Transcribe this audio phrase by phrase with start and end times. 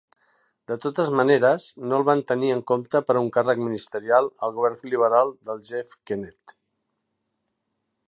[0.69, 4.59] De totes maneres, no el van tenir en compte per a un càrrec ministerial al
[4.59, 6.61] govern liberal de Jeff Kennett.